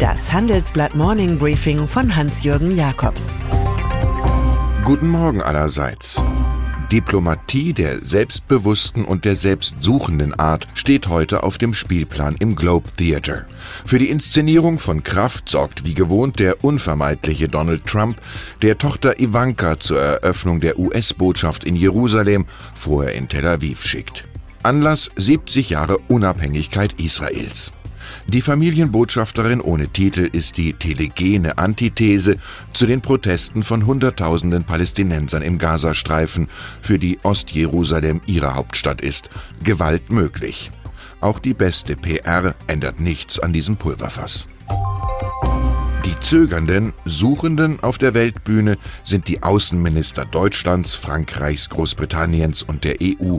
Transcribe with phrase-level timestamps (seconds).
[0.00, 3.34] Das Handelsblatt Morning Briefing von Hans-Jürgen Jakobs.
[4.82, 6.22] Guten Morgen allerseits.
[6.90, 13.44] Diplomatie der selbstbewussten und der selbstsuchenden Art steht heute auf dem Spielplan im Globe Theatre.
[13.84, 18.16] Für die Inszenierung von Kraft sorgt wie gewohnt der unvermeidliche Donald Trump,
[18.62, 24.24] der Tochter Ivanka zur Eröffnung der US-Botschaft in Jerusalem vorher in Tel Aviv schickt.
[24.62, 27.70] Anlass 70 Jahre Unabhängigkeit Israels.
[28.26, 32.36] Die Familienbotschafterin ohne Titel ist die telegene Antithese
[32.72, 36.48] zu den Protesten von Hunderttausenden Palästinensern im Gazastreifen,
[36.80, 39.30] für die Ostjerusalem ihre Hauptstadt ist.
[39.62, 40.70] Gewalt möglich.
[41.20, 44.48] Auch die beste PR ändert nichts an diesem Pulverfass.
[46.04, 53.38] Die Zögernden, Suchenden auf der Weltbühne sind die Außenminister Deutschlands, Frankreichs, Großbritanniens und der EU.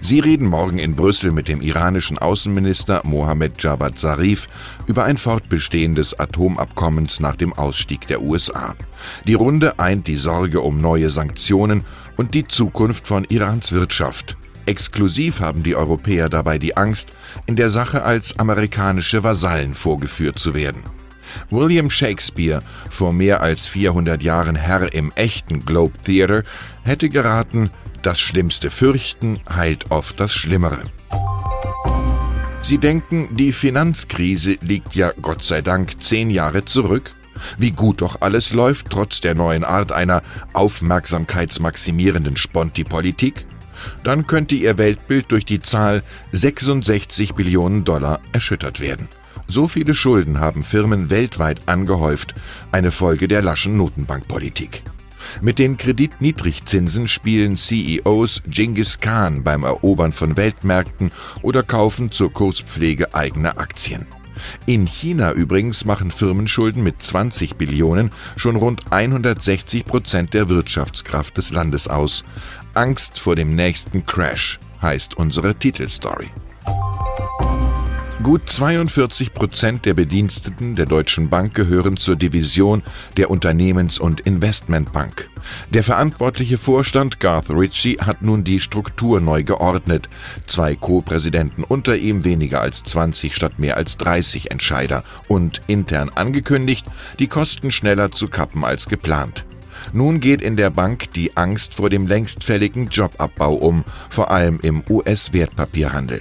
[0.00, 4.48] Sie reden morgen in Brüssel mit dem iranischen Außenminister Mohammed Javad Zarif
[4.86, 8.74] über ein Fortbestehen des Atomabkommens nach dem Ausstieg der USA.
[9.26, 11.84] Die Runde eint die Sorge um neue Sanktionen
[12.16, 14.36] und die Zukunft von Irans Wirtschaft.
[14.66, 17.08] Exklusiv haben die Europäer dabei die Angst,
[17.46, 20.99] in der Sache als amerikanische Vasallen vorgeführt zu werden.
[21.50, 26.44] William Shakespeare, vor mehr als 400 Jahren Herr im echten Globe Theatre,
[26.84, 27.70] hätte geraten,
[28.02, 30.84] das Schlimmste fürchten heilt oft das Schlimmere.
[32.62, 37.10] Sie denken, die Finanzkrise liegt ja Gott sei Dank zehn Jahre zurück?
[37.58, 43.46] Wie gut doch alles läuft, trotz der neuen Art einer aufmerksamkeitsmaximierenden Sponti-Politik?
[44.02, 49.08] Dann könnte Ihr Weltbild durch die Zahl 66 Billionen Dollar erschüttert werden.
[49.48, 52.34] So viele Schulden haben Firmen weltweit angehäuft,
[52.72, 54.82] eine Folge der laschen Notenbankpolitik.
[55.40, 61.10] Mit den Kreditniedrigzinsen spielen CEOs Genghis Khan beim Erobern von Weltmärkten
[61.42, 64.06] oder kaufen zur Kurspflege eigene Aktien.
[64.66, 71.52] In China übrigens machen Firmenschulden mit 20 Billionen schon rund 160 Prozent der Wirtschaftskraft des
[71.52, 72.24] Landes aus.
[72.74, 76.30] Angst vor dem nächsten Crash heißt unsere Titelstory.
[78.22, 82.82] Gut 42 Prozent der Bediensteten der Deutschen Bank gehören zur Division
[83.16, 85.30] der Unternehmens- und Investmentbank.
[85.70, 90.10] Der verantwortliche Vorstand Garth Ritchie hat nun die Struktur neu geordnet.
[90.46, 96.84] Zwei Co-Präsidenten unter ihm, weniger als 20 statt mehr als 30 Entscheider und intern angekündigt,
[97.18, 99.46] die Kosten schneller zu kappen als geplant.
[99.94, 104.60] Nun geht in der Bank die Angst vor dem längst fälligen Jobabbau um, vor allem
[104.60, 106.20] im US-Wertpapierhandel.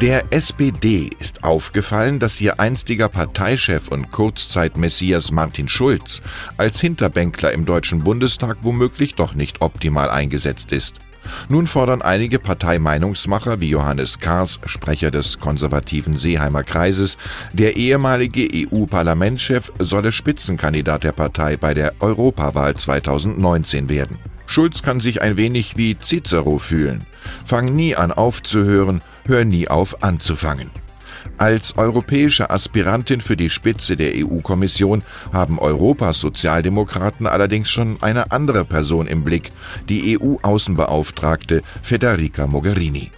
[0.00, 6.22] Der SPD ist aufgefallen, dass ihr einstiger Parteichef und Kurzzeit-Messias Martin Schulz
[6.56, 11.00] als Hinterbänkler im Deutschen Bundestag womöglich doch nicht optimal eingesetzt ist.
[11.48, 17.18] Nun fordern einige Parteimeinungsmacher wie Johannes Kahrs, Sprecher des konservativen Seeheimer Kreises,
[17.52, 24.16] der ehemalige EU-Parlamentschef solle Spitzenkandidat der Partei bei der Europawahl 2019 werden.
[24.46, 27.04] Schulz kann sich ein wenig wie Cicero fühlen.
[27.44, 30.70] Fang nie an aufzuhören, hör nie auf anzufangen.
[31.36, 35.02] Als europäische Aspirantin für die Spitze der EU-Kommission
[35.32, 39.50] haben Europas Sozialdemokraten allerdings schon eine andere Person im Blick,
[39.88, 43.10] die EU-Außenbeauftragte Federica Mogherini.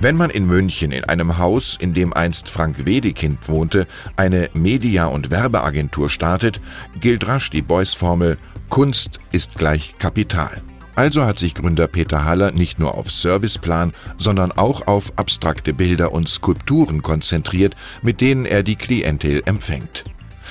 [0.00, 5.06] Wenn man in München in einem Haus, in dem einst Frank Wedekind wohnte, eine Media-
[5.06, 6.60] und Werbeagentur startet,
[7.00, 10.62] gilt rasch die Beuys-Formel Kunst ist gleich Kapital.
[10.98, 16.10] Also hat sich Gründer Peter Haller nicht nur auf Serviceplan, sondern auch auf abstrakte Bilder
[16.10, 20.06] und Skulpturen konzentriert, mit denen er die Klientel empfängt.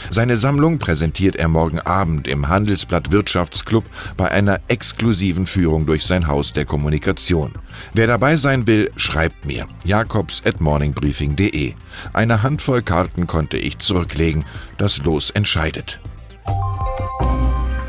[0.09, 3.84] Seine Sammlung präsentiert er morgen Abend im Handelsblatt Wirtschaftsclub
[4.16, 7.52] bei einer exklusiven Führung durch sein Haus der Kommunikation.
[7.94, 11.74] Wer dabei sein will, schreibt mir jakobs at morningbriefing.de.
[12.14, 14.46] Eine Handvoll Karten konnte ich zurücklegen.
[14.78, 16.00] Das Los entscheidet.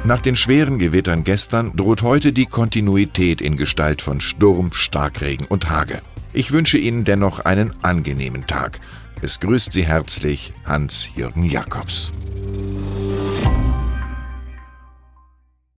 [0.05, 5.69] Nach den schweren Gewittern gestern droht heute die Kontinuität in Gestalt von Sturm, Starkregen und
[5.69, 6.01] Hage.
[6.33, 8.81] Ich wünsche Ihnen dennoch einen angenehmen Tag.
[9.23, 12.13] Es grüßt Sie herzlich Hans-Jürgen Jakobs.